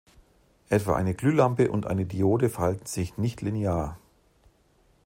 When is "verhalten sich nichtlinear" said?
2.49-3.99